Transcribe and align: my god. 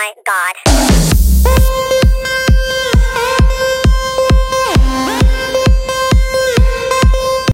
my 0.00 0.14
god. 0.24 1.19